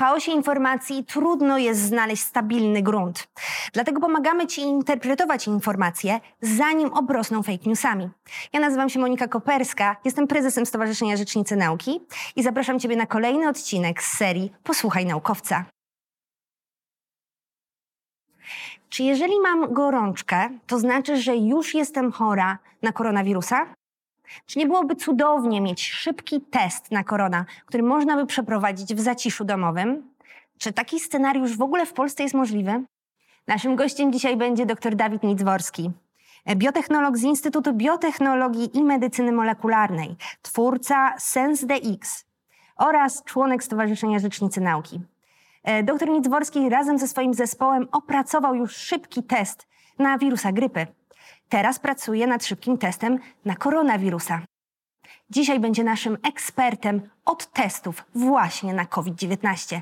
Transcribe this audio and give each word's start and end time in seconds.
chaosie 0.00 0.32
informacji 0.32 1.04
trudno 1.04 1.58
jest 1.58 1.80
znaleźć 1.80 2.22
stabilny 2.22 2.82
grunt. 2.82 3.28
Dlatego 3.72 4.00
pomagamy 4.00 4.46
Ci 4.46 4.60
interpretować 4.60 5.46
informacje, 5.46 6.20
zanim 6.42 6.92
obrosną 6.92 7.42
fake 7.42 7.66
newsami. 7.66 8.08
Ja 8.52 8.60
nazywam 8.60 8.88
się 8.88 9.00
Monika 9.00 9.28
Koperska, 9.28 9.96
jestem 10.04 10.26
prezesem 10.26 10.66
Stowarzyszenia 10.66 11.16
Rzecznicy 11.16 11.56
Nauki 11.56 12.00
i 12.36 12.42
zapraszam 12.42 12.78
Ciebie 12.78 12.96
na 12.96 13.06
kolejny 13.06 13.48
odcinek 13.48 14.02
z 14.02 14.16
serii 14.16 14.52
Posłuchaj 14.62 15.06
Naukowca. 15.06 15.64
Czy 18.88 19.02
jeżeli 19.02 19.40
mam 19.40 19.72
gorączkę, 19.72 20.48
to 20.66 20.78
znaczy, 20.78 21.16
że 21.16 21.36
już 21.36 21.74
jestem 21.74 22.12
chora 22.12 22.58
na 22.82 22.92
koronawirusa? 22.92 23.66
Czy 24.46 24.58
nie 24.58 24.66
byłoby 24.66 24.96
cudownie 24.96 25.60
mieć 25.60 25.90
szybki 25.90 26.40
test 26.40 26.90
na 26.90 27.04
korona, 27.04 27.44
który 27.66 27.82
można 27.82 28.16
by 28.16 28.26
przeprowadzić 28.26 28.94
w 28.94 29.00
zaciszu 29.00 29.44
domowym? 29.44 30.10
Czy 30.58 30.72
taki 30.72 31.00
scenariusz 31.00 31.56
w 31.56 31.62
ogóle 31.62 31.86
w 31.86 31.92
Polsce 31.92 32.22
jest 32.22 32.34
możliwy? 32.34 32.84
Naszym 33.46 33.76
gościem 33.76 34.12
dzisiaj 34.12 34.36
będzie 34.36 34.66
dr 34.66 34.96
Dawid 34.96 35.22
Nicworski, 35.22 35.90
biotechnolog 36.56 37.16
z 37.16 37.22
Instytutu 37.22 37.72
Biotechnologii 37.72 38.78
i 38.78 38.84
Medycyny 38.84 39.32
Molekularnej, 39.32 40.16
twórca 40.42 41.14
SenseDX 41.18 42.24
oraz 42.76 43.24
członek 43.24 43.64
Stowarzyszenia 43.64 44.18
Rzecznicy 44.18 44.60
Nauki. 44.60 45.00
E, 45.62 45.82
doktor 45.82 46.08
Nicworski 46.08 46.68
razem 46.68 46.98
ze 46.98 47.08
swoim 47.08 47.34
zespołem 47.34 47.88
opracował 47.92 48.54
już 48.54 48.76
szybki 48.76 49.22
test 49.22 49.68
na 49.98 50.18
wirusa 50.18 50.52
grypy. 50.52 50.86
Teraz 51.50 51.78
pracuje 51.78 52.26
nad 52.26 52.44
szybkim 52.44 52.78
testem 52.78 53.18
na 53.44 53.56
koronawirusa. 53.56 54.42
Dzisiaj 55.30 55.60
będzie 55.60 55.84
naszym 55.84 56.18
ekspertem 56.22 57.10
od 57.24 57.52
testów 57.52 58.04
właśnie 58.14 58.74
na 58.74 58.84
COVID-19. 58.86 59.80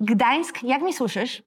Gdańsk, 0.00 0.62
jak 0.62 0.82
mi 0.82 0.92
słyszysz? 0.92 1.42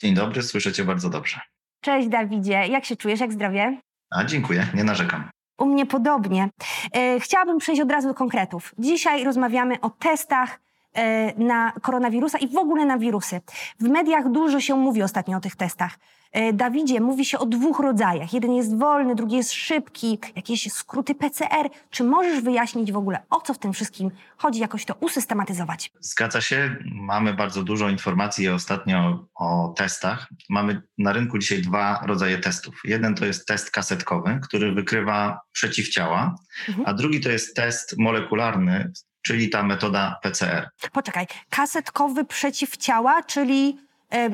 Dzień 0.00 0.14
dobry, 0.14 0.42
słyszycie 0.42 0.84
bardzo 0.84 1.10
dobrze. 1.10 1.40
Cześć 1.80 2.08
Dawidzie, 2.08 2.52
jak 2.52 2.84
się 2.84 2.96
czujesz, 2.96 3.20
jak 3.20 3.32
zdrowie? 3.32 3.80
A 4.10 4.24
dziękuję, 4.24 4.66
nie 4.74 4.84
narzekam. 4.84 5.30
U 5.58 5.66
mnie 5.66 5.86
podobnie. 5.86 6.48
E, 6.92 7.20
chciałabym 7.20 7.58
przejść 7.58 7.82
od 7.82 7.90
razu 7.90 8.08
do 8.08 8.14
konkretów. 8.14 8.74
Dzisiaj 8.78 9.24
rozmawiamy 9.24 9.80
o 9.80 9.90
testach 9.90 10.60
e, 10.92 11.34
na 11.34 11.72
koronawirusa 11.82 12.38
i 12.38 12.48
w 12.48 12.56
ogóle 12.56 12.86
na 12.86 12.98
wirusy. 12.98 13.40
W 13.80 13.88
mediach 13.88 14.30
dużo 14.32 14.60
się 14.60 14.76
mówi 14.76 15.02
ostatnio 15.02 15.36
o 15.36 15.40
tych 15.40 15.56
testach. 15.56 15.98
E, 16.36 16.52
Dawidzie, 16.52 17.00
mówi 17.00 17.24
się 17.24 17.38
o 17.38 17.46
dwóch 17.46 17.80
rodzajach. 17.80 18.32
Jeden 18.32 18.52
jest 18.52 18.78
wolny, 18.78 19.14
drugi 19.14 19.36
jest 19.36 19.52
szybki, 19.52 20.18
jakieś 20.36 20.72
skróty 20.72 21.14
PCR. 21.14 21.70
Czy 21.90 22.04
możesz 22.04 22.40
wyjaśnić 22.40 22.92
w 22.92 22.96
ogóle, 22.96 23.22
o 23.30 23.40
co 23.40 23.54
w 23.54 23.58
tym 23.58 23.72
wszystkim 23.72 24.10
chodzi, 24.36 24.60
jakoś 24.60 24.84
to 24.84 24.94
usystematyzować? 25.00 25.92
Zgadza 26.00 26.40
się. 26.40 26.76
Mamy 26.84 27.34
bardzo 27.34 27.62
dużo 27.62 27.88
informacji 27.88 28.48
ostatnio 28.48 29.26
o 29.34 29.74
testach. 29.76 30.28
Mamy 30.50 30.82
na 30.98 31.12
rynku 31.12 31.38
dzisiaj 31.38 31.62
dwa 31.62 32.02
rodzaje 32.06 32.38
testów. 32.38 32.80
Jeden 32.84 33.14
to 33.14 33.26
jest 33.26 33.46
test 33.46 33.70
kasetkowy, 33.70 34.40
który 34.42 34.72
wykrywa 34.72 35.40
przeciwciała, 35.52 36.34
mhm. 36.68 36.86
a 36.88 36.94
drugi 36.94 37.20
to 37.20 37.30
jest 37.30 37.56
test 37.56 37.94
molekularny, 37.98 38.92
czyli 39.22 39.50
ta 39.50 39.62
metoda 39.62 40.18
PCR. 40.22 40.68
Poczekaj, 40.92 41.26
kasetkowy 41.50 42.24
przeciwciała, 42.24 43.22
czyli 43.22 43.85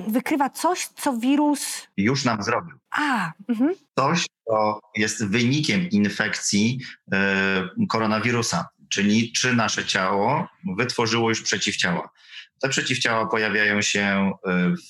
wykrywa 0.09 0.51
coś, 0.51 0.87
co 0.87 1.17
wirus 1.17 1.89
już 1.97 2.25
nam 2.25 2.43
zrobił. 2.43 2.77
A, 2.91 3.33
mhm. 3.49 3.75
Coś, 3.99 4.27
co 4.49 4.81
jest 4.97 5.27
wynikiem 5.27 5.91
infekcji 5.91 6.81
koronawirusa, 7.89 8.69
czyli 8.89 9.33
czy 9.33 9.55
nasze 9.55 9.85
ciało 9.85 10.49
wytworzyło 10.77 11.29
już 11.29 11.43
przeciwciała. 11.43 12.11
Te 12.61 12.69
przeciwciała 12.69 13.27
pojawiają 13.27 13.83
się 13.83 14.33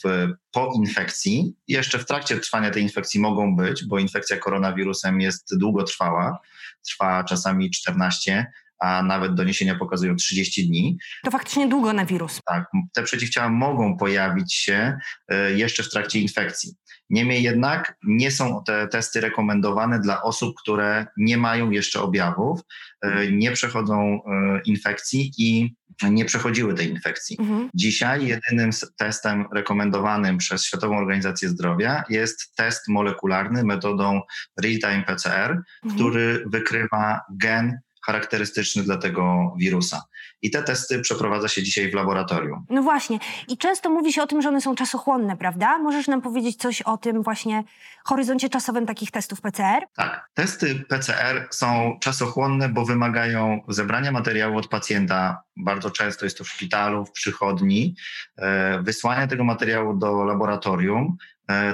w, 0.04 0.28
po 0.50 0.72
infekcji. 0.76 1.56
Jeszcze 1.68 1.98
w 1.98 2.06
trakcie 2.06 2.40
trwania 2.40 2.70
tej 2.70 2.82
infekcji 2.82 3.20
mogą 3.20 3.56
być, 3.56 3.84
bo 3.84 3.98
infekcja 3.98 4.36
koronawirusem 4.36 5.20
jest 5.20 5.58
długotrwała, 5.58 6.38
trwa 6.86 7.24
czasami 7.24 7.70
14 7.70 8.52
a 8.82 9.02
nawet 9.02 9.34
doniesienia 9.34 9.74
pokazują 9.74 10.16
30 10.16 10.68
dni. 10.68 10.98
To 11.24 11.30
faktycznie 11.30 11.68
długo 11.68 11.92
na 11.92 12.06
wirus. 12.06 12.40
Tak, 12.46 12.66
te 12.94 13.02
przeciwciała 13.02 13.48
mogą 13.48 13.96
pojawić 13.96 14.54
się 14.54 14.98
e, 15.28 15.52
jeszcze 15.52 15.82
w 15.82 15.90
trakcie 15.90 16.20
infekcji. 16.20 16.74
Niemniej 17.10 17.42
jednak 17.42 17.96
nie 18.04 18.30
są 18.30 18.62
te 18.66 18.88
testy 18.88 19.20
rekomendowane 19.20 20.00
dla 20.00 20.22
osób, 20.22 20.54
które 20.62 21.06
nie 21.16 21.36
mają 21.36 21.70
jeszcze 21.70 22.00
objawów, 22.00 22.60
e, 23.02 23.32
nie 23.32 23.52
przechodzą 23.52 24.22
e, 24.26 24.60
infekcji 24.64 25.32
i 25.38 25.74
nie 26.10 26.24
przechodziły 26.24 26.74
tej 26.74 26.90
infekcji. 26.90 27.36
Mhm. 27.40 27.70
Dzisiaj 27.74 28.26
jedynym 28.26 28.70
testem 28.96 29.44
rekomendowanym 29.52 30.38
przez 30.38 30.64
Światową 30.64 30.98
Organizację 30.98 31.48
Zdrowia 31.48 32.04
jest 32.08 32.54
test 32.56 32.88
molekularny 32.88 33.64
metodą 33.64 34.20
real-time 34.62 35.04
PCR, 35.06 35.50
mhm. 35.50 35.94
który 35.94 36.44
wykrywa 36.46 37.20
gen 37.30 37.78
charakterystyczny 38.06 38.82
dla 38.82 38.96
tego 38.96 39.54
wirusa. 39.58 40.02
I 40.42 40.50
te 40.50 40.62
testy 40.62 41.00
przeprowadza 41.00 41.48
się 41.48 41.62
dzisiaj 41.62 41.90
w 41.90 41.94
laboratorium. 41.94 42.66
No 42.70 42.82
właśnie. 42.82 43.18
I 43.48 43.58
często 43.58 43.90
mówi 43.90 44.12
się 44.12 44.22
o 44.22 44.26
tym, 44.26 44.42
że 44.42 44.48
one 44.48 44.60
są 44.60 44.74
czasochłonne, 44.74 45.36
prawda? 45.36 45.78
Możesz 45.78 46.08
nam 46.08 46.22
powiedzieć 46.22 46.56
coś 46.56 46.82
o 46.82 46.96
tym 46.96 47.22
właśnie 47.22 47.64
horyzoncie 48.04 48.48
czasowym 48.48 48.86
takich 48.86 49.10
testów 49.10 49.40
PCR? 49.40 49.86
Tak. 49.96 50.30
Testy 50.34 50.84
PCR 50.88 51.48
są 51.50 51.98
czasochłonne, 52.00 52.68
bo 52.68 52.84
wymagają 52.84 53.60
zebrania 53.68 54.12
materiału 54.12 54.58
od 54.58 54.68
pacjenta. 54.68 55.42
Bardzo 55.56 55.90
często 55.90 56.26
jest 56.26 56.38
to 56.38 56.44
w 56.44 56.48
szpitalu, 56.48 57.04
w 57.04 57.12
przychodni. 57.12 57.94
E, 58.38 58.82
wysłania 58.82 59.26
tego 59.26 59.44
materiału 59.44 59.94
do 59.94 60.24
laboratorium, 60.24 61.16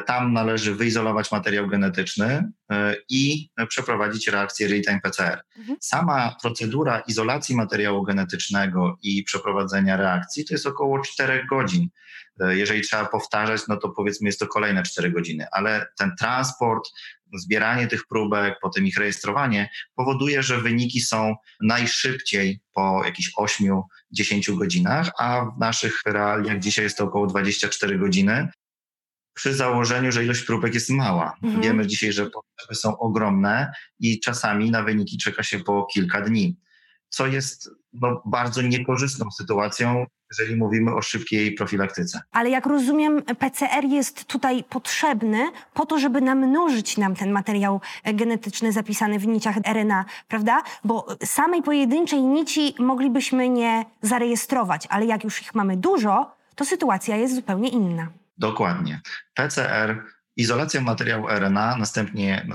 tam 0.06 0.32
należy 0.32 0.74
wyizolować 0.74 1.32
materiał 1.32 1.66
genetyczny 1.66 2.50
e, 2.70 2.94
i 3.08 3.50
przeprowadzić 3.68 4.28
reakcję 4.28 4.68
real-time 4.68 5.00
PCR. 5.00 5.40
Mhm. 5.56 5.78
Sama 5.80 6.36
procedura 6.42 7.00
izolacji 7.00 7.56
materiału 7.56 8.02
genetycznego 8.02 8.98
i 9.02 9.22
przeprowadzenia 9.22 9.96
reakcji 9.96 10.44
to 10.44 10.54
jest 10.54 10.66
około 10.66 11.00
4 11.00 11.46
godzin. 11.50 11.88
E, 12.40 12.56
jeżeli 12.56 12.82
trzeba 12.82 13.04
powtarzać, 13.04 13.60
no 13.68 13.76
to 13.76 13.88
powiedzmy 13.88 14.28
jest 14.28 14.40
to 14.40 14.46
kolejne 14.46 14.82
4 14.82 15.10
godziny, 15.10 15.46
ale 15.52 15.86
ten 15.98 16.16
transport, 16.18 16.90
zbieranie 17.34 17.86
tych 17.86 18.06
próbek, 18.06 18.58
potem 18.62 18.86
ich 18.86 18.96
rejestrowanie 18.96 19.70
powoduje, 19.94 20.42
że 20.42 20.60
wyniki 20.60 21.00
są 21.00 21.34
najszybciej 21.60 22.60
po 22.72 23.02
jakichś 23.04 23.30
8-10 24.14 24.58
godzinach, 24.58 25.10
a 25.18 25.44
w 25.56 25.60
naszych 25.60 26.02
realiach 26.06 26.58
dzisiaj 26.58 26.84
jest 26.84 26.98
to 26.98 27.04
około 27.04 27.26
24 27.26 27.98
godziny 27.98 28.48
przy 29.38 29.54
założeniu, 29.54 30.12
że 30.12 30.24
ilość 30.24 30.42
próbek 30.42 30.74
jest 30.74 30.90
mała. 30.90 31.36
Mhm. 31.42 31.62
Wiemy 31.62 31.86
dzisiaj, 31.86 32.12
że 32.12 32.30
potrzeby 32.30 32.74
są 32.74 32.98
ogromne 32.98 33.72
i 34.00 34.20
czasami 34.20 34.70
na 34.70 34.82
wyniki 34.82 35.18
czeka 35.18 35.42
się 35.42 35.58
po 35.58 35.86
kilka 35.92 36.22
dni, 36.22 36.56
co 37.08 37.26
jest 37.26 37.70
no, 37.92 38.22
bardzo 38.26 38.62
niekorzystną 38.62 39.30
sytuacją, 39.30 40.06
jeżeli 40.30 40.56
mówimy 40.56 40.94
o 40.94 41.02
szybkiej 41.02 41.52
profilaktyce. 41.52 42.20
Ale 42.30 42.50
jak 42.50 42.66
rozumiem, 42.66 43.22
PCR 43.22 43.84
jest 43.84 44.24
tutaj 44.24 44.64
potrzebny 44.64 45.50
po 45.74 45.86
to, 45.86 45.98
żeby 45.98 46.20
namnożyć 46.20 46.96
nam 46.96 47.16
ten 47.16 47.30
materiał 47.32 47.80
genetyczny 48.04 48.72
zapisany 48.72 49.18
w 49.18 49.26
niciach 49.26 49.56
RNA, 49.56 50.04
prawda? 50.28 50.62
Bo 50.84 51.06
samej 51.24 51.62
pojedynczej 51.62 52.22
nici 52.22 52.74
moglibyśmy 52.78 53.48
nie 53.48 53.84
zarejestrować, 54.02 54.86
ale 54.90 55.06
jak 55.06 55.24
już 55.24 55.42
ich 55.42 55.54
mamy 55.54 55.76
dużo, 55.76 56.36
to 56.54 56.64
sytuacja 56.64 57.16
jest 57.16 57.34
zupełnie 57.34 57.68
inna. 57.68 58.08
Dokładnie. 58.38 59.00
PCR, 59.34 60.04
izolacja 60.36 60.80
materiału 60.80 61.28
RNA, 61.28 61.76
następnie 61.76 62.46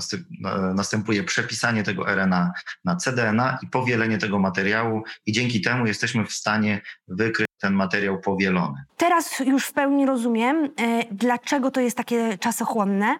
następuje 0.74 1.24
przepisanie 1.24 1.82
tego 1.82 2.14
RNA 2.14 2.52
na 2.84 2.96
cDNA 2.96 3.58
i 3.62 3.66
powielenie 3.66 4.18
tego 4.18 4.38
materiału 4.38 5.02
i 5.26 5.32
dzięki 5.32 5.60
temu 5.60 5.86
jesteśmy 5.86 6.26
w 6.26 6.32
stanie 6.32 6.80
wykryć 7.08 7.48
ten 7.64 7.74
materiał 7.74 8.20
powielony. 8.20 8.84
Teraz 8.96 9.40
już 9.40 9.66
w 9.66 9.72
pełni 9.72 10.06
rozumiem, 10.06 10.64
e, 10.64 10.68
dlaczego 11.10 11.70
to 11.70 11.80
jest 11.80 11.96
takie 11.96 12.38
czasochłonne. 12.38 13.18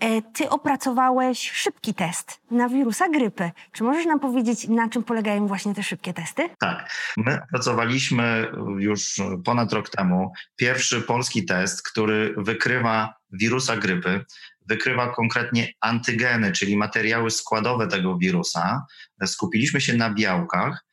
E, 0.00 0.22
ty 0.22 0.50
opracowałeś 0.50 1.50
szybki 1.50 1.94
test 1.94 2.40
na 2.50 2.68
wirusa 2.68 3.08
grypy. 3.08 3.50
Czy 3.72 3.84
możesz 3.84 4.06
nam 4.06 4.20
powiedzieć, 4.20 4.68
na 4.68 4.88
czym 4.88 5.02
polegają 5.02 5.46
właśnie 5.46 5.74
te 5.74 5.82
szybkie 5.82 6.14
testy? 6.14 6.48
Tak. 6.58 6.90
My 7.16 7.42
opracowaliśmy 7.42 8.52
już 8.78 9.20
ponad 9.44 9.72
rok 9.72 9.90
temu 9.90 10.32
pierwszy 10.56 11.02
polski 11.02 11.44
test, 11.44 11.88
który 11.88 12.34
wykrywa 12.36 13.14
wirusa 13.32 13.76
grypy, 13.76 14.24
wykrywa 14.68 15.14
konkretnie 15.14 15.68
antygeny, 15.80 16.52
czyli 16.52 16.76
materiały 16.76 17.30
składowe 17.30 17.86
tego 17.86 18.18
wirusa. 18.18 18.86
Skupiliśmy 19.26 19.80
się 19.80 19.96
na 19.96 20.10
białkach 20.14 20.85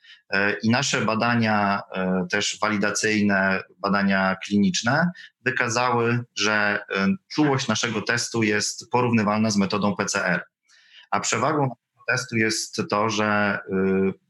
I 0.63 0.69
nasze 0.69 1.05
badania, 1.05 1.81
e, 1.91 2.25
też 2.31 2.57
walidacyjne, 2.61 3.63
badania 3.79 4.35
kliniczne, 4.45 5.11
wykazały, 5.45 6.23
że 6.35 6.79
e, 6.95 7.07
czułość 7.33 7.67
naszego 7.67 8.01
testu 8.01 8.43
jest 8.43 8.89
porównywalna 8.91 9.49
z 9.49 9.57
metodą 9.57 9.95
PCR. 9.95 10.45
A 11.11 11.19
przewagą 11.19 11.69
testu 12.07 12.37
jest 12.37 12.81
to, 12.89 13.09
że 13.09 13.59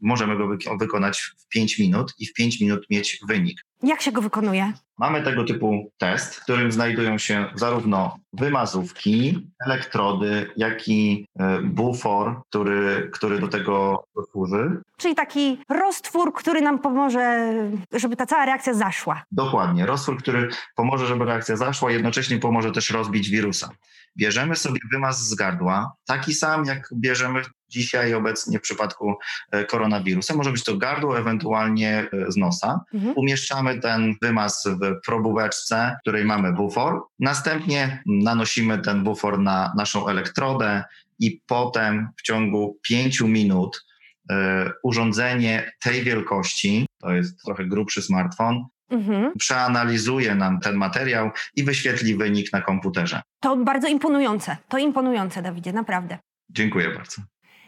możemy 0.01 0.37
go 0.37 0.77
wykonać 0.79 1.21
w 1.21 1.47
5 1.47 1.79
minut 1.79 2.13
i 2.19 2.25
w 2.25 2.33
5 2.33 2.61
minut 2.61 2.85
mieć 2.89 3.19
wynik. 3.27 3.61
Jak 3.83 4.01
się 4.01 4.11
go 4.11 4.21
wykonuje? 4.21 4.73
Mamy 4.97 5.23
tego 5.23 5.43
typu 5.43 5.91
test, 5.97 6.35
w 6.35 6.43
którym 6.43 6.71
znajdują 6.71 7.17
się 7.17 7.45
zarówno 7.55 8.17
wymazówki, 8.33 9.47
elektrody, 9.65 10.51
jak 10.57 10.87
i 10.87 11.27
e, 11.39 11.61
bufor, 11.61 12.41
który, 12.49 13.09
który 13.13 13.39
do 13.39 13.47
tego 13.47 14.03
służy. 14.31 14.81
Czyli 14.97 15.15
taki 15.15 15.57
roztwór, 15.69 16.33
który 16.33 16.61
nam 16.61 16.79
pomoże, 16.79 17.53
żeby 17.91 18.15
ta 18.15 18.25
cała 18.25 18.45
reakcja 18.45 18.73
zaszła. 18.73 19.23
Dokładnie. 19.31 19.85
Roztwór, 19.85 20.17
który 20.17 20.49
pomoże, 20.75 21.05
żeby 21.05 21.25
reakcja 21.25 21.55
zaszła, 21.57 21.91
jednocześnie 21.91 22.39
pomoże 22.39 22.71
też 22.71 22.89
rozbić 22.89 23.29
wirusa. 23.29 23.69
Bierzemy 24.17 24.55
sobie 24.55 24.79
wymaz 24.91 25.27
z 25.27 25.35
gardła, 25.35 25.93
taki 26.05 26.33
sam 26.33 26.65
jak 26.65 26.89
bierzemy 26.93 27.41
dzisiaj 27.73 28.13
obecnie 28.13 28.59
w 28.59 28.61
przypadku 28.61 29.15
e, 29.51 29.65
koronawirusa. 29.65 30.35
Może 30.35 30.51
być 30.51 30.63
to 30.63 30.77
gardło, 30.77 31.19
ewentualnie 31.19 32.09
e, 32.27 32.31
z 32.31 32.37
nosa. 32.37 32.79
Mhm. 32.93 33.13
Umieszczamy 33.17 33.72
ten 33.79 34.15
wymaz 34.21 34.67
w 34.67 35.05
probóweczce, 35.05 35.95
w 35.99 36.01
której 36.01 36.25
mamy 36.25 36.53
bufor. 36.53 37.03
Następnie 37.19 38.03
nanosimy 38.05 38.79
ten 38.79 39.03
bufor 39.03 39.39
na 39.39 39.73
naszą 39.77 40.07
elektrodę 40.07 40.83
i 41.19 41.41
potem 41.47 42.09
w 42.17 42.21
ciągu 42.21 42.79
pięciu 42.81 43.27
minut 43.27 43.85
y, 44.31 44.35
urządzenie 44.83 45.71
tej 45.79 46.03
wielkości, 46.03 46.85
to 47.01 47.11
jest 47.11 47.43
trochę 47.45 47.65
grubszy 47.65 48.01
smartfon, 48.01 48.65
mhm. 48.89 49.31
przeanalizuje 49.37 50.35
nam 50.35 50.59
ten 50.59 50.75
materiał 50.75 51.31
i 51.55 51.63
wyświetli 51.63 52.15
wynik 52.15 52.53
na 52.53 52.61
komputerze. 52.61 53.21
To 53.39 53.55
bardzo 53.55 53.87
imponujące. 53.87 54.57
To 54.67 54.77
imponujące, 54.77 55.41
Dawidzie, 55.41 55.73
naprawdę. 55.73 56.17
Dziękuję 56.49 56.89
bardzo. 56.89 57.21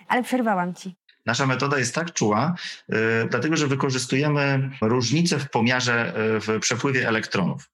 Ale 0.08 0.24
przerwałam 0.24 0.74
ci. 0.74 0.96
Nasza 1.26 1.48
metoda 1.48 1.80
jest 1.80 1.96
tak 1.96 2.14
czuła, 2.14 2.56
yy, 2.90 2.98
dlatego 3.30 3.56
że 3.56 3.68
wykorzystujemy 3.68 4.70
różnice 4.82 5.40
w 5.40 5.50
pomiarze 5.50 6.14
yy, 6.48 6.58
w 6.58 6.60
przepływie 6.60 7.08
elektronów. 7.08 7.70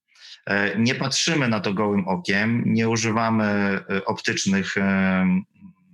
Yy, 0.47 0.55
nie 0.77 0.95
patrzymy 0.95 1.47
na 1.47 1.59
to 1.59 1.73
gołym 1.73 2.07
okiem, 2.07 2.63
nie 2.65 2.89
używamy 2.89 3.79
optycznych 4.05 4.75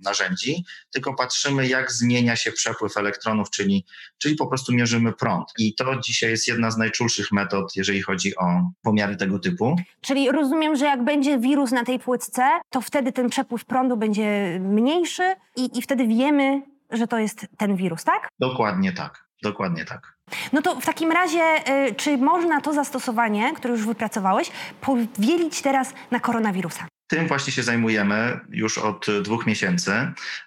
narzędzi, 0.04 0.64
tylko 0.90 1.14
patrzymy, 1.14 1.68
jak 1.68 1.92
zmienia 1.92 2.36
się 2.36 2.52
przepływ 2.52 2.96
elektronów, 2.96 3.50
czyli, 3.50 3.84
czyli 4.18 4.36
po 4.36 4.46
prostu 4.46 4.72
mierzymy 4.72 5.12
prąd. 5.12 5.44
I 5.58 5.74
to 5.74 6.00
dzisiaj 6.00 6.30
jest 6.30 6.48
jedna 6.48 6.70
z 6.70 6.78
najczulszych 6.78 7.32
metod, 7.32 7.76
jeżeli 7.76 8.02
chodzi 8.02 8.36
o 8.36 8.70
pomiary 8.82 9.16
tego 9.16 9.38
typu. 9.38 9.76
Czyli 10.00 10.30
rozumiem, 10.30 10.76
że 10.76 10.84
jak 10.84 11.04
będzie 11.04 11.38
wirus 11.38 11.70
na 11.70 11.84
tej 11.84 11.98
płytce, 11.98 12.42
to 12.70 12.80
wtedy 12.80 13.12
ten 13.12 13.28
przepływ 13.28 13.64
prądu 13.64 13.96
będzie 13.96 14.58
mniejszy 14.60 15.34
i, 15.56 15.78
i 15.78 15.82
wtedy 15.82 16.06
wiemy, 16.06 16.62
że 16.90 17.06
to 17.06 17.18
jest 17.18 17.46
ten 17.56 17.76
wirus, 17.76 18.04
tak? 18.04 18.28
Dokładnie 18.38 18.92
tak. 18.92 19.28
Dokładnie 19.42 19.84
tak. 19.84 20.12
No 20.52 20.62
to 20.62 20.80
w 20.80 20.86
takim 20.86 21.12
razie, 21.12 21.42
y, 21.88 21.94
czy 21.94 22.18
można 22.18 22.60
to 22.60 22.72
zastosowanie, 22.72 23.52
które 23.54 23.74
już 23.74 23.86
wypracowałeś, 23.86 24.50
powielić 24.80 25.62
teraz 25.62 25.94
na 26.10 26.20
koronawirusa? 26.20 26.87
Tym 27.08 27.28
właśnie 27.28 27.52
się 27.52 27.62
zajmujemy 27.62 28.40
już 28.50 28.78
od 28.78 29.06
dwóch 29.22 29.46
miesięcy. 29.46 29.92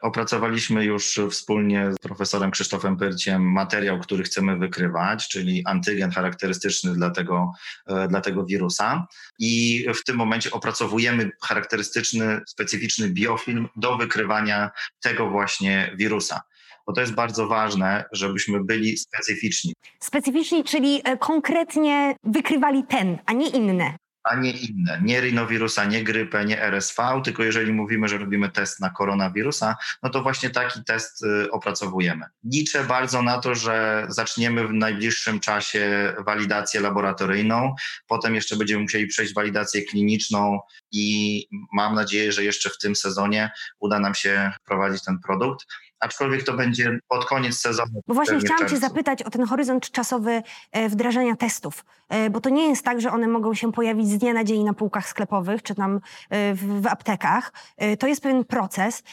Opracowaliśmy 0.02 0.86
już 0.86 1.20
wspólnie 1.32 1.92
z 1.94 1.98
profesorem 1.98 2.52
Krzysztofem 2.52 2.98
Pyrciem 2.98 3.52
materiał, 3.52 4.00
który 4.00 4.24
chcemy 4.24 4.58
wykrywać, 4.58 5.28
czyli 5.28 5.64
antygen 5.66 6.12
charakterystyczny 6.12 6.94
dla 6.94 7.10
tego, 7.10 7.52
e, 7.88 8.08
dla 8.08 8.22
tego 8.22 8.46
wirusa. 8.46 9.08
I 9.40 9.86
w 9.96 10.04
tym 10.04 10.16
momencie 10.16 10.52
opracowujemy 10.52 11.32
charakterystyczny, 11.44 12.42
specyficzny 12.48 13.10
biofilm 13.10 13.68
do 13.76 13.98
wykrywania 13.98 14.72
tego 15.02 15.30
właśnie 15.30 15.96
wirusa 15.98 16.42
bo 16.88 16.94
to 16.94 17.02
jest 17.02 17.14
bardzo 17.14 17.48
ważne, 17.48 18.06
żebyśmy 18.12 18.64
byli 18.64 18.98
specyficzni. 18.98 19.74
Specyficzni, 20.00 20.64
czyli 20.64 21.02
e, 21.04 21.18
konkretnie 21.18 22.16
wykrywali 22.24 22.84
ten, 22.84 23.18
a 23.26 23.34
nie 23.34 23.50
inne 23.50 23.98
a 24.24 24.36
nie 24.36 24.52
inne. 24.52 25.02
Nie 25.04 25.22
rinowirusa, 25.22 25.86
nie 25.86 26.04
grypę, 26.04 26.46
nie 26.46 26.62
RSV, 26.62 27.22
tylko 27.24 27.44
jeżeli 27.44 27.74
mówimy, 27.74 28.08
że 28.08 28.18
robimy 28.18 28.50
test 28.50 28.80
na 28.80 28.90
koronawirusa, 28.90 29.76
no 30.04 30.10
to 30.10 30.24
właśnie 30.24 30.50
taki 30.50 30.84
test 30.84 31.24
y, 31.24 31.52
opracowujemy. 31.52 32.26
Liczę 32.44 32.84
bardzo 32.84 33.22
na 33.22 33.42
to, 33.42 33.56
że 33.56 34.06
zaczniemy 34.10 34.68
w 34.68 34.74
najbliższym 34.74 35.40
czasie 35.40 36.14
walidację 36.26 36.82
laboratoryjną, 36.82 37.76
potem 38.08 38.36
jeszcze 38.36 38.56
będziemy 38.56 38.82
musieli 38.82 39.08
przejść 39.08 39.34
walidację 39.34 39.82
kliniczną 39.82 40.60
i 40.92 41.48
mam 41.74 41.96
nadzieję, 41.96 42.32
że 42.32 42.44
jeszcze 42.44 42.70
w 42.70 42.78
tym 42.78 42.96
sezonie 42.96 43.52
uda 43.80 44.00
nam 44.00 44.16
się 44.16 44.52
wprowadzić 44.62 45.04
ten 45.04 45.20
produkt 45.20 45.66
aczkolwiek 46.02 46.44
to 46.44 46.54
będzie 46.54 47.00
pod 47.08 47.26
koniec 47.26 47.60
sezonu. 47.60 48.02
Bo 48.08 48.14
właśnie 48.14 48.40
chciałam 48.40 48.70
Cię 48.70 48.78
zapytać 48.78 49.24
o 49.24 49.30
ten 49.30 49.46
horyzont 49.46 49.92
czasowy 49.92 50.44
e, 50.72 50.90
wdrażania 50.90 51.36
testów, 51.36 51.86
e, 52.10 52.30
bo 52.30 52.42
to 52.42 52.50
nie 52.50 52.70
jest 52.70 52.86
tak, 52.86 53.02
że 53.02 53.12
one 53.12 53.28
mogą 53.28 53.54
się 53.54 53.72
pojawić 53.72 54.08
z 54.08 54.18
dnia 54.18 54.34
na 54.34 54.44
dzień 54.44 54.64
na 54.64 54.74
półkach 54.74 55.10
sklepowych 55.10 55.64
czy 55.64 55.76
tam 55.76 56.00
e, 56.30 56.54
w, 56.54 56.82
w 56.82 56.88
aptekach. 56.88 57.54
To 58.00 58.08
jest 58.08 58.22
pewien 58.22 58.46
proces. 58.46 59.04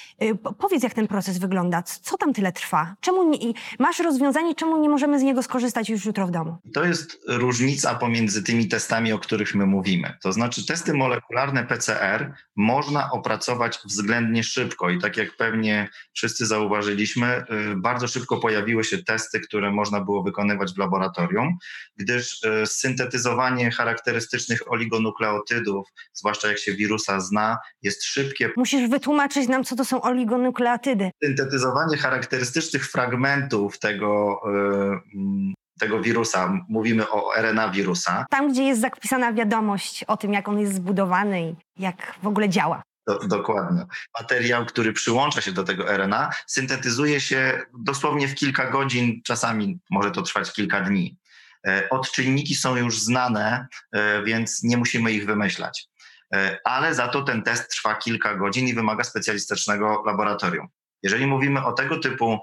Powiedz, 0.58 0.82
jak 0.82 0.94
ten 0.94 1.08
proces 1.08 1.38
wygląda, 1.38 1.82
co 1.82 2.16
tam 2.16 2.32
tyle 2.32 2.52
trwa? 2.52 2.94
Czemu 3.00 3.30
nie, 3.30 3.52
masz 3.78 3.98
rozwiązanie, 3.98 4.54
czemu 4.54 4.80
nie 4.80 4.88
możemy 4.88 5.18
z 5.18 5.22
niego 5.22 5.42
skorzystać 5.42 5.88
już 5.90 6.04
jutro 6.04 6.26
w 6.26 6.30
domu? 6.30 6.56
To 6.74 6.84
jest 6.84 7.18
różnica 7.28 7.94
pomiędzy 7.94 8.42
tymi 8.42 8.68
testami, 8.68 9.12
o 9.12 9.18
których 9.18 9.54
my 9.54 9.66
mówimy. 9.66 10.16
To 10.22 10.32
znaczy 10.32 10.66
testy 10.66 10.94
molekularne 10.94 11.66
PCR 11.66 12.32
można 12.56 13.10
opracować 13.10 13.78
względnie 13.84 14.44
szybko 14.44 14.90
i 14.90 14.98
tak 14.98 15.16
jak 15.16 15.36
pewnie 15.36 15.88
wszyscy 16.12 16.46
zauważyli, 16.46 16.77
zauważyliśmy, 16.78 17.44
y, 17.72 17.76
bardzo 17.76 18.08
szybko 18.08 18.36
pojawiły 18.36 18.84
się 18.84 18.98
testy, 18.98 19.40
które 19.40 19.70
można 19.72 20.00
było 20.00 20.22
wykonywać 20.22 20.72
w 20.74 20.78
laboratorium, 20.78 21.58
gdyż 21.96 22.42
y, 22.42 22.66
syntetyzowanie 22.66 23.70
charakterystycznych 23.70 24.72
oligonukleotydów, 24.72 25.88
zwłaszcza 26.12 26.48
jak 26.48 26.58
się 26.58 26.72
wirusa 26.72 27.20
zna, 27.20 27.58
jest 27.82 28.04
szybkie. 28.04 28.50
Musisz 28.56 28.90
wytłumaczyć 28.90 29.48
nam, 29.48 29.64
co 29.64 29.76
to 29.76 29.84
są 29.84 30.02
oligonukleotydy. 30.02 31.10
Syntetyzowanie 31.24 31.96
charakterystycznych 31.96 32.90
fragmentów 32.90 33.78
tego 33.78 34.40
y, 34.46 35.16
mm, 35.16 35.54
tego 35.80 36.00
wirusa, 36.00 36.52
mówimy 36.68 37.10
o 37.10 37.36
RNA 37.36 37.68
wirusa. 37.68 38.26
Tam, 38.30 38.52
gdzie 38.52 38.62
jest 38.62 38.80
zapisana 38.80 39.32
wiadomość 39.32 40.04
o 40.04 40.16
tym, 40.16 40.32
jak 40.32 40.48
on 40.48 40.58
jest 40.58 40.74
zbudowany 40.74 41.40
i 41.42 41.54
jak 41.78 42.14
w 42.22 42.26
ogóle 42.26 42.48
działa. 42.48 42.82
Do, 43.08 43.18
dokładnie. 43.18 43.84
Materiał, 44.20 44.66
który 44.66 44.92
przyłącza 44.92 45.40
się 45.40 45.52
do 45.52 45.64
tego 45.64 45.96
RNA, 45.96 46.30
syntetyzuje 46.46 47.20
się 47.20 47.62
dosłownie 47.78 48.28
w 48.28 48.34
kilka 48.34 48.70
godzin, 48.70 49.22
czasami 49.24 49.78
może 49.90 50.10
to 50.10 50.22
trwać 50.22 50.52
kilka 50.52 50.80
dni. 50.80 51.18
E, 51.66 51.88
odczynniki 51.90 52.54
są 52.54 52.76
już 52.76 53.00
znane, 53.00 53.66
e, 53.92 54.22
więc 54.22 54.62
nie 54.62 54.76
musimy 54.76 55.12
ich 55.12 55.26
wymyślać. 55.26 55.88
E, 56.34 56.58
ale 56.64 56.94
za 56.94 57.08
to 57.08 57.22
ten 57.22 57.42
test 57.42 57.70
trwa 57.70 57.94
kilka 57.94 58.34
godzin 58.34 58.68
i 58.68 58.74
wymaga 58.74 59.04
specjalistycznego 59.04 60.02
laboratorium. 60.06 60.68
Jeżeli 61.02 61.26
mówimy 61.26 61.64
o 61.64 61.72
tego 61.72 61.98
typu, 61.98 62.38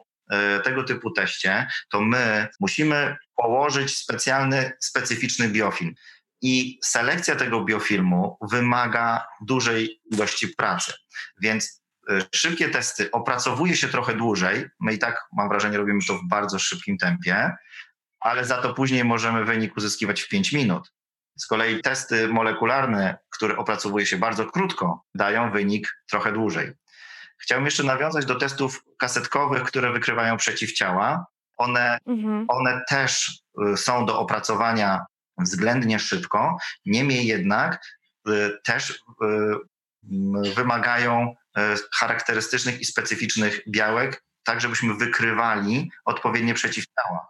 tego 0.64 0.84
typu 0.84 1.12
teście, 1.12 1.68
to 1.90 2.02
my 2.02 2.48
musimy 2.60 3.18
położyć 3.36 3.98
specjalny, 3.98 4.72
specyficzny 4.80 5.50
biofilm. 5.50 5.94
I 6.42 6.80
selekcja 6.84 7.36
tego 7.36 7.64
biofilmu 7.64 8.38
wymaga 8.52 9.28
dużej 9.42 10.02
ilości 10.12 10.48
pracy. 10.48 10.94
Więc 11.42 11.84
y, 12.10 12.22
szybkie 12.36 12.70
testy 12.70 13.12
opracowuje 13.12 13.76
się 13.76 13.88
trochę 13.88 14.14
dłużej. 14.14 14.66
My 14.80 14.94
i 14.94 15.00
tak, 15.00 15.28
mam 15.34 15.50
wrażenie, 15.50 15.78
robimy 15.78 16.00
to 16.08 16.14
w 16.18 16.28
bardzo 16.30 16.60
szybkim 16.60 16.98
tempie, 16.98 17.52
ale 18.20 18.46
za 18.46 18.62
to 18.62 18.74
później 18.74 19.04
możemy 19.04 19.46
wynik 19.46 19.78
uzyskiwać 19.78 20.22
w 20.22 20.30
5 20.30 20.52
minut. 20.52 20.92
Z 21.38 21.48
kolei 21.48 21.82
testy 21.82 22.28
molekularne, 22.28 23.18
które 23.30 23.58
opracowuje 23.58 24.06
się 24.06 24.18
bardzo 24.18 24.46
krótko, 24.46 25.04
dają 25.16 25.52
wynik 25.52 25.98
trochę 26.10 26.32
dłużej. 26.32 26.74
Chciałbym 27.38 27.66
jeszcze 27.66 27.84
nawiązać 27.84 28.26
do 28.26 28.36
testów 28.36 28.84
kasetkowych, 29.00 29.64
które 29.64 29.92
wykrywają 29.92 30.38
przeciwciała. 30.38 31.26
One, 31.58 31.98
mhm. 32.08 32.46
one 32.48 32.82
też 32.90 33.42
y, 33.74 33.78
są 33.78 34.06
do 34.06 34.20
opracowania 34.20 35.06
względnie 35.38 36.00
szybko, 36.00 36.58
niemniej 36.86 37.28
jednak 37.28 37.86
y, 38.30 38.52
też 38.64 38.90
y, 38.92 38.96
wymagają 40.56 41.36
y, 41.58 41.62
charakterystycznych 41.96 42.82
i 42.82 42.86
specyficznych 42.86 43.62
białek, 43.70 44.24
tak 44.44 44.62
żebyśmy 44.62 44.94
wykrywali 44.94 45.92
odpowiednie 46.06 46.54
przeciwciała. 46.54 47.28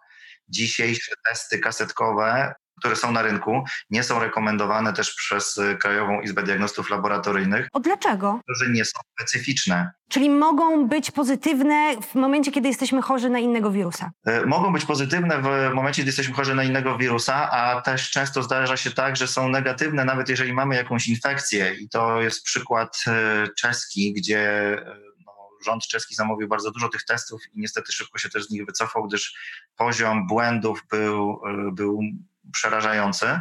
Dzisiejsze 0.49 1.11
testy 1.29 1.59
kasetkowe 1.59 2.55
które 2.79 2.95
są 2.95 3.11
na 3.11 3.21
rynku, 3.21 3.63
nie 3.89 4.03
są 4.03 4.19
rekomendowane 4.19 4.93
też 4.93 5.15
przez 5.15 5.57
y, 5.57 5.77
Krajową 5.81 6.21
Izbę 6.21 6.43
Diagnostów 6.43 6.89
Laboratoryjnych. 6.89 7.67
O 7.73 7.79
dlaczego? 7.79 8.39
Że 8.47 8.69
nie 8.69 8.85
są 8.85 8.99
specyficzne. 9.13 9.91
Czyli 10.09 10.29
mogą 10.29 10.87
być 10.87 11.11
pozytywne 11.11 11.95
w 12.01 12.15
momencie, 12.15 12.51
kiedy 12.51 12.67
jesteśmy 12.67 13.01
chorzy 13.01 13.29
na 13.29 13.39
innego 13.39 13.71
wirusa? 13.71 14.11
Y, 14.27 14.45
mogą 14.45 14.73
być 14.73 14.85
pozytywne 14.85 15.41
w 15.41 15.73
momencie, 15.73 16.01
kiedy 16.01 16.09
jesteśmy 16.09 16.33
chorzy 16.33 16.55
na 16.55 16.63
innego 16.63 16.97
wirusa, 16.97 17.51
a 17.51 17.81
też 17.81 18.11
często 18.11 18.43
zdarza 18.43 18.77
się 18.77 18.91
tak, 18.91 19.15
że 19.15 19.27
są 19.27 19.49
negatywne, 19.49 20.05
nawet 20.05 20.29
jeżeli 20.29 20.53
mamy 20.53 20.75
jakąś 20.75 21.07
infekcję. 21.07 21.73
I 21.73 21.89
to 21.89 22.21
jest 22.21 22.43
przykład 22.43 23.03
y, 23.07 23.53
czeski, 23.53 24.13
gdzie 24.13 24.75
no, 25.25 25.33
rząd 25.65 25.87
czeski 25.87 26.15
zamówił 26.15 26.47
bardzo 26.47 26.71
dużo 26.71 26.89
tych 26.89 27.05
testów 27.05 27.41
i 27.53 27.59
niestety 27.59 27.91
szybko 27.91 28.17
się 28.17 28.29
też 28.29 28.45
z 28.47 28.49
nich 28.49 28.65
wycofał, 28.65 29.07
gdyż 29.07 29.35
poziom 29.75 30.27
błędów 30.27 30.81
był, 30.91 31.41
był 31.71 31.99
przerażający. 32.53 33.39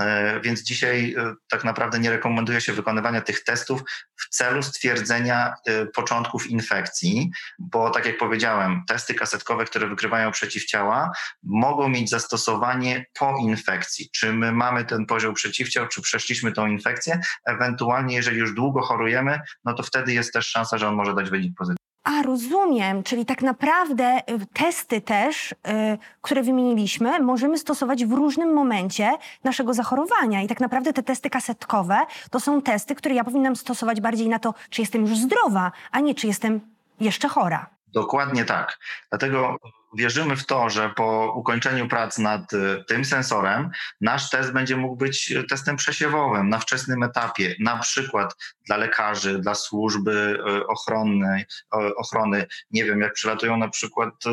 E, 0.00 0.40
więc 0.40 0.62
dzisiaj 0.62 1.14
e, 1.18 1.34
tak 1.48 1.64
naprawdę 1.64 1.98
nie 1.98 2.10
rekomenduje 2.10 2.60
się 2.60 2.72
wykonywania 2.72 3.20
tych 3.20 3.44
testów 3.44 3.82
w 4.16 4.28
celu 4.28 4.62
stwierdzenia 4.62 5.54
e, 5.66 5.86
początków 5.86 6.46
infekcji, 6.46 7.30
bo 7.58 7.90
tak 7.90 8.06
jak 8.06 8.18
powiedziałem, 8.18 8.82
testy 8.88 9.14
kasetkowe, 9.14 9.64
które 9.64 9.88
wykrywają 9.88 10.30
przeciwciała, 10.30 11.10
mogą 11.42 11.88
mieć 11.88 12.10
zastosowanie 12.10 13.04
po 13.18 13.36
infekcji. 13.42 14.10
Czy 14.12 14.32
my 14.32 14.52
mamy 14.52 14.84
ten 14.84 15.06
poziom 15.06 15.34
przeciwciał, 15.34 15.88
czy 15.88 16.02
przeszliśmy 16.02 16.52
tą 16.52 16.66
infekcję? 16.66 17.20
Ewentualnie, 17.44 18.16
jeżeli 18.16 18.38
już 18.38 18.54
długo 18.54 18.82
chorujemy, 18.82 19.40
no 19.64 19.74
to 19.74 19.82
wtedy 19.82 20.12
jest 20.12 20.32
też 20.32 20.48
szansa, 20.48 20.78
że 20.78 20.88
on 20.88 20.94
może 20.94 21.14
dać 21.14 21.30
wynik 21.30 21.54
pozytywny. 21.56 21.87
A, 22.08 22.22
rozumiem. 22.22 23.02
Czyli 23.02 23.26
tak 23.26 23.42
naprawdę 23.42 24.18
y, 24.18 24.46
testy 24.52 25.00
też, 25.00 25.52
y, 25.52 25.56
które 26.20 26.42
wymieniliśmy, 26.42 27.20
możemy 27.20 27.58
stosować 27.58 28.04
w 28.04 28.12
różnym 28.12 28.52
momencie 28.52 29.10
naszego 29.44 29.74
zachorowania. 29.74 30.42
I 30.42 30.48
tak 30.48 30.60
naprawdę 30.60 30.92
te 30.92 31.02
testy 31.02 31.30
kasetkowe 31.30 31.96
to 32.30 32.40
są 32.40 32.62
testy, 32.62 32.94
które 32.94 33.14
ja 33.14 33.24
powinnam 33.24 33.56
stosować 33.56 34.00
bardziej 34.00 34.28
na 34.28 34.38
to, 34.38 34.54
czy 34.70 34.82
jestem 34.82 35.02
już 35.02 35.18
zdrowa, 35.18 35.72
a 35.90 36.00
nie 36.00 36.14
czy 36.14 36.26
jestem 36.26 36.60
jeszcze 37.00 37.28
chora. 37.28 37.66
Dokładnie 37.92 38.44
tak. 38.44 38.78
Dlatego 39.10 39.56
wierzymy 39.94 40.36
w 40.36 40.46
to, 40.46 40.70
że 40.70 40.90
po 40.96 41.32
ukończeniu 41.36 41.88
prac 41.88 42.18
nad 42.18 42.52
y, 42.52 42.84
tym 42.88 43.04
sensorem 43.04 43.70
nasz 44.00 44.30
test 44.30 44.52
będzie 44.52 44.76
mógł 44.76 44.96
być 44.96 45.34
testem 45.50 45.76
przesiewowym 45.76 46.48
na 46.48 46.58
wczesnym 46.58 47.02
etapie, 47.02 47.54
na 47.60 47.76
przykład 47.76 48.36
dla 48.66 48.76
lekarzy, 48.76 49.38
dla 49.38 49.54
służby 49.54 50.38
y, 50.60 50.66
ochronnej, 50.66 51.44
ochrony, 51.96 52.46
nie 52.70 52.84
wiem, 52.84 53.00
jak 53.00 53.12
przylatują 53.12 53.56
na 53.56 53.68
przykład 53.68 54.08
y, 54.26 54.30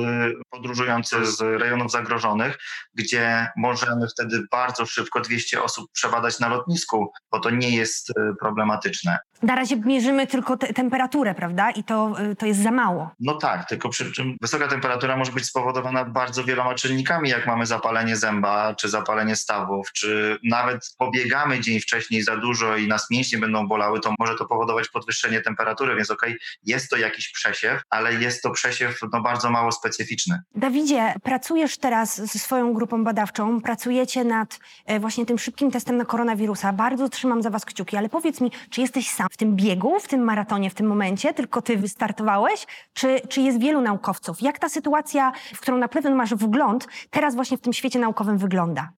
podróżujący 0.49 1.25
z 1.25 1.41
rejonów 1.41 1.91
zagrożonych, 1.91 2.57
gdzie 2.93 3.47
możemy 3.57 4.07
wtedy 4.07 4.43
bardzo 4.51 4.85
szybko 4.85 5.21
200 5.21 5.63
osób 5.63 5.91
przebadać 5.91 6.39
na 6.39 6.47
lotnisku, 6.47 7.11
bo 7.31 7.39
to 7.39 7.49
nie 7.49 7.75
jest 7.77 8.13
problematyczne. 8.39 9.17
Na 9.43 9.55
razie 9.55 9.75
mierzymy 9.75 10.27
tylko 10.27 10.57
te 10.57 10.73
temperaturę, 10.73 11.35
prawda? 11.35 11.71
I 11.71 11.83
to, 11.83 12.15
to 12.37 12.45
jest 12.45 12.63
za 12.63 12.71
mało. 12.71 13.11
No 13.19 13.33
tak, 13.33 13.69
tylko 13.69 13.89
przy 13.89 14.11
czym 14.11 14.37
wysoka 14.41 14.67
temperatura 14.67 15.17
może 15.17 15.31
być 15.31 15.44
spowodowana 15.45 16.05
bardzo 16.05 16.43
wieloma 16.43 16.75
czynnikami, 16.75 17.29
jak 17.29 17.47
mamy 17.47 17.65
zapalenie 17.65 18.15
zęba, 18.15 18.75
czy 18.75 18.89
zapalenie 18.89 19.35
stawów, 19.35 19.91
czy 19.93 20.39
nawet 20.43 20.95
pobiegamy 20.97 21.59
dzień 21.59 21.79
wcześniej 21.79 22.23
za 22.23 22.37
dużo 22.37 22.77
i 22.77 22.87
nas 22.87 23.07
mięśnie 23.11 23.37
będą 23.37 23.67
bolały, 23.67 23.99
to 23.99 24.13
może 24.19 24.35
to 24.35 24.45
powodować 24.45 24.89
podwyższenie 24.89 25.41
temperatury, 25.41 25.95
więc 25.95 26.11
okej, 26.11 26.29
okay, 26.29 26.39
jest 26.63 26.89
to 26.89 26.97
jakiś 26.97 27.31
przesiew, 27.31 27.81
ale 27.89 28.13
jest 28.13 28.43
to 28.43 28.51
przesiew 28.51 28.99
no, 29.13 29.21
bardzo 29.21 29.51
mało 29.51 29.71
specyficzny. 29.71 30.39
Dawidzie, 30.55 31.13
pracujesz 31.23 31.77
teraz 31.77 32.15
ze 32.15 32.39
swoją 32.39 32.73
grupą 32.73 33.03
badawczą, 33.03 33.61
pracujecie 33.61 34.23
nad 34.23 34.59
e, 34.85 34.99
właśnie 34.99 35.25
tym 35.25 35.39
szybkim 35.39 35.71
testem 35.71 35.97
na 35.97 36.05
koronawirusa. 36.05 36.73
Bardzo 36.73 37.09
trzymam 37.09 37.41
za 37.41 37.49
was 37.49 37.65
kciuki, 37.65 37.97
ale 37.97 38.09
powiedz 38.09 38.41
mi, 38.41 38.51
czy 38.69 38.81
jesteś 38.81 39.09
sam 39.09 39.27
w 39.31 39.37
tym 39.37 39.55
biegu, 39.55 39.99
w 39.99 40.07
tym 40.07 40.23
maratonie 40.23 40.69
w 40.69 40.73
tym 40.73 40.87
momencie, 40.87 41.33
tylko 41.33 41.61
ty 41.61 41.77
wystartowałeś, 41.77 42.65
czy, 42.93 43.21
czy 43.29 43.41
jest 43.41 43.59
wielu 43.59 43.81
naukowców? 43.81 44.41
Jak 44.41 44.59
ta 44.59 44.69
sytuacja 44.69 45.31
w 45.53 45.61
którą 45.61 45.77
na 45.77 45.87
pewno 45.87 46.15
masz 46.15 46.35
wgląd, 46.35 46.87
teraz 47.09 47.35
właśnie 47.35 47.57
w 47.57 47.61
tym 47.61 47.73
świecie 47.73 47.99
naukowym 47.99 48.37
wygląda? 48.37 48.89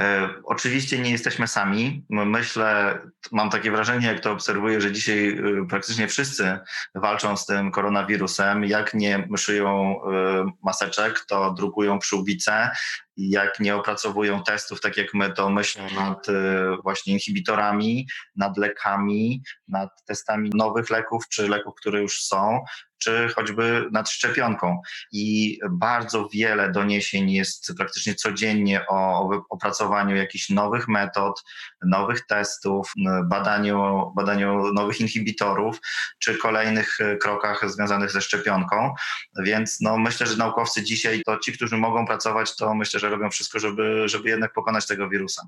E, 0.00 0.28
oczywiście 0.44 0.98
nie 0.98 1.10
jesteśmy 1.10 1.48
sami. 1.48 2.04
Myślę, 2.10 2.98
mam 3.32 3.50
takie 3.50 3.70
wrażenie, 3.70 4.06
jak 4.06 4.20
to 4.20 4.32
obserwuję, 4.32 4.80
że 4.80 4.92
dzisiaj 4.92 5.28
e, 5.28 5.66
praktycznie 5.68 6.08
wszyscy 6.08 6.58
walczą 6.94 7.36
z 7.36 7.46
tym 7.46 7.70
koronawirusem. 7.70 8.64
Jak 8.64 8.94
nie 8.94 9.28
szyją 9.36 10.00
e, 10.04 10.50
maseczek, 10.62 11.24
to 11.28 11.52
drukują 11.52 11.98
przyłbice. 11.98 12.70
Jak 13.16 13.60
nie 13.60 13.76
opracowują 13.76 14.42
testów, 14.42 14.80
tak 14.80 14.96
jak 14.96 15.14
my, 15.14 15.32
to 15.32 15.50
myślą 15.50 15.84
nad 15.96 16.26
właśnie 16.82 17.12
inhibitorami, 17.12 18.06
nad 18.36 18.56
lekami, 18.56 19.42
nad 19.68 20.04
testami 20.04 20.50
nowych 20.54 20.90
leków 20.90 21.28
czy 21.28 21.48
leków, 21.48 21.74
które 21.74 22.00
już 22.00 22.22
są 22.22 22.60
czy 23.02 23.28
choćby 23.36 23.88
nad 23.92 24.10
szczepionką. 24.10 24.82
I 25.12 25.58
bardzo 25.70 26.28
wiele 26.32 26.72
doniesień 26.72 27.30
jest 27.30 27.72
praktycznie 27.76 28.14
codziennie 28.14 28.86
o 28.88 29.30
opracowaniu 29.48 30.16
jakichś 30.16 30.50
nowych 30.50 30.88
metod, 30.88 31.42
nowych 31.82 32.26
testów, 32.26 32.92
badaniu, 33.24 34.12
badaniu 34.16 34.72
nowych 34.72 35.00
inhibitorów, 35.00 35.80
czy 36.18 36.38
kolejnych 36.38 37.00
e, 37.00 37.16
krokach 37.16 37.70
związanych 37.70 38.10
ze 38.10 38.20
szczepionką. 38.20 38.94
Więc 39.44 39.80
no, 39.80 39.98
myślę, 39.98 40.26
że 40.26 40.36
naukowcy 40.36 40.82
dzisiaj 40.82 41.22
to 41.26 41.38
ci, 41.38 41.52
którzy 41.52 41.76
mogą 41.76 42.06
pracować, 42.06 42.56
to 42.56 42.74
myślę, 42.74 43.00
że 43.00 43.08
robią 43.08 43.30
wszystko, 43.30 43.58
żeby, 43.58 44.08
żeby 44.08 44.28
jednak 44.28 44.52
pokonać 44.52 44.86
tego 44.86 45.08
wirusa. 45.08 45.42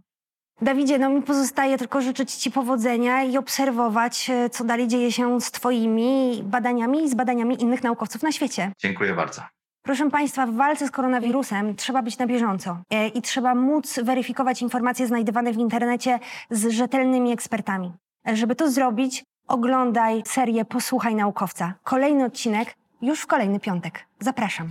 Dawidzie, 0.63 0.99
no 0.99 1.11
mi 1.11 1.23
pozostaje 1.23 1.79
tylko 1.79 2.01
życzyć 2.01 2.35
Ci 2.35 2.51
powodzenia 2.51 3.23
i 3.23 3.39
obserwować, 3.39 4.31
e, 4.31 4.51
co 4.51 4.65
dalej 4.65 4.89
dzieje 4.89 5.13
się 5.13 5.41
z 5.41 5.51
Twoimi 5.51 6.43
badaniami 6.45 7.05
i 7.05 7.09
z 7.09 7.15
badaniami 7.15 7.63
innych 7.63 7.83
naukowców 7.83 8.23
na 8.23 8.33
świecie. 8.33 8.73
Dziękuję 8.79 9.15
bardzo. 9.15 9.43
Proszę 9.83 10.11
Państwa, 10.11 10.47
w 10.47 10.55
walce 10.55 10.87
z 10.89 10.91
koronawirusem 10.91 11.77
trzeba 11.77 12.03
być 12.03 12.19
na 12.19 12.27
bieżąco 12.27 12.79
e, 12.91 13.09
i 13.09 13.23
trzeba 13.23 13.55
móc 13.55 14.01
weryfikować 14.03 14.63
informacje 14.63 15.07
znajdowane 15.07 15.53
w 15.53 15.57
internecie 15.57 16.19
z 16.51 16.69
rzetelnymi 16.69 17.33
ekspertami. 17.33 17.93
E, 18.29 18.37
żeby 18.37 18.55
to 18.55 18.71
zrobić, 18.71 19.25
oglądaj 19.49 20.23
serię 20.27 20.65
Posłuchaj 20.65 21.15
Naukowca. 21.15 21.75
Kolejny 21.85 22.25
odcinek 22.25 22.75
już 23.03 23.21
w 23.21 23.27
kolejny 23.27 23.61
piątek. 23.61 24.07
Zapraszam. 24.21 24.71